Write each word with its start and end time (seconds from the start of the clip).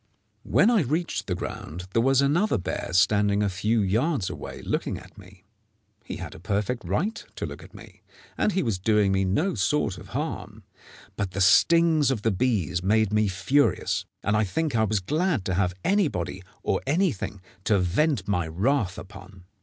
When 0.41 0.71
I 0.71 0.81
reached 0.81 1.27
the 1.27 1.35
ground, 1.35 1.85
there 1.93 2.01
was 2.01 2.23
another 2.23 2.57
bear 2.57 2.89
standing 2.91 3.43
a 3.43 3.49
few 3.49 3.81
yards 3.81 4.31
away 4.31 4.63
looking 4.63 4.97
at 4.97 5.15
me. 5.15 5.43
He 6.03 6.15
had 6.15 6.33
a 6.33 6.39
perfect 6.39 6.83
right 6.83 7.23
to 7.35 7.45
look 7.45 7.61
at 7.63 7.75
me, 7.75 8.01
and 8.35 8.53
he 8.53 8.63
was 8.63 8.79
doing 8.79 9.11
me 9.11 9.25
no 9.25 9.53
sort 9.53 9.99
of 9.99 10.07
harm; 10.17 10.63
but 11.17 11.33
the 11.33 11.39
stings 11.39 12.09
of 12.09 12.23
the 12.23 12.31
bees 12.31 12.81
made 12.81 13.13
me 13.13 13.27
furious, 13.27 14.03
and 14.23 14.35
I 14.35 14.43
think 14.43 14.75
I 14.75 14.85
was 14.85 15.01
glad 15.01 15.45
to 15.45 15.53
have 15.53 15.75
anybody 15.83 16.41
or 16.63 16.81
anything 16.87 17.39
to 17.65 17.77
vent 17.77 18.27
my 18.27 18.47
wrath 18.47 18.97
upon. 18.97 19.43